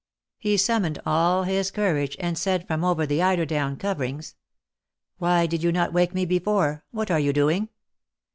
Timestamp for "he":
0.39-0.57